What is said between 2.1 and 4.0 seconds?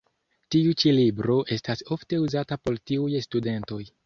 uzata por tiuj studentoj.